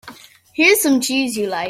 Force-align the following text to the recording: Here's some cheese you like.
Here's 0.53 0.81
some 0.81 0.99
cheese 0.99 1.37
you 1.37 1.45
like. 1.45 1.59